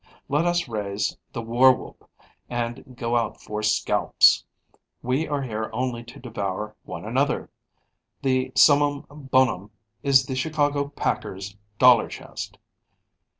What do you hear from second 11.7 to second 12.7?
dollar chest!